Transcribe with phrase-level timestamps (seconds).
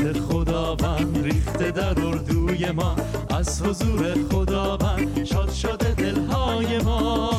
[0.00, 2.96] رحمت خداوند ریخته در اردوی ما.
[3.30, 7.30] از حضور خداوند شاد شده دلهای ما.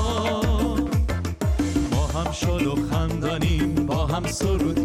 [1.92, 4.79] ما هم شاد و خندانیم با هم سرود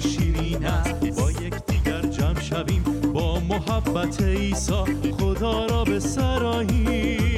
[0.00, 1.20] شیرین است.
[1.20, 2.82] با یک دیگر جمع شویم.
[3.14, 7.30] با محبت عیسی خدا را به سراییم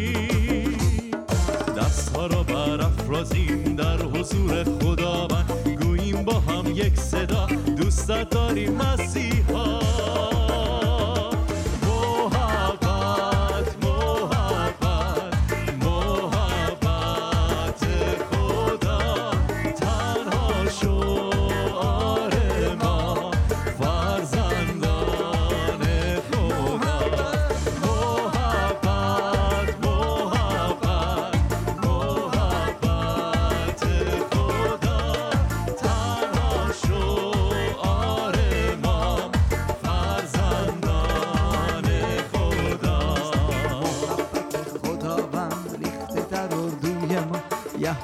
[1.76, 5.78] دست ها را برافرازیم در حضور خداوند.
[5.82, 7.46] گوییم با هم یک صدا.
[7.76, 10.41] دوستت داریم مسیحا.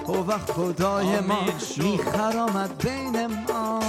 [0.08, 1.38] یهوه خدای ما.
[1.76, 3.80] میخرامد بین ما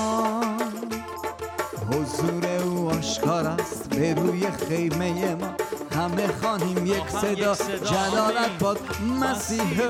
[1.92, 5.48] حضور او آشکار است به روی خیمه ما
[5.92, 7.56] همه خانیم یک صدا.
[7.56, 8.60] جلالت.
[8.60, 8.80] باد
[9.22, 9.82] مسیح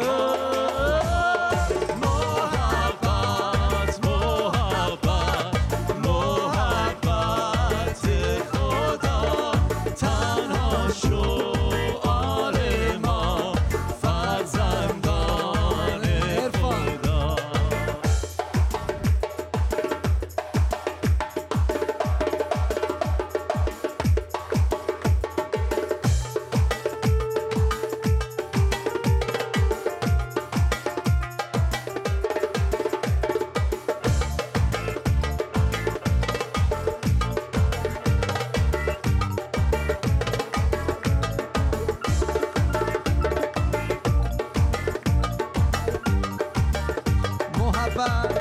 [47.99, 48.38] bye.